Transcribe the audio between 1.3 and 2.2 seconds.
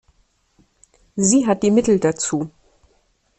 hat die Mittel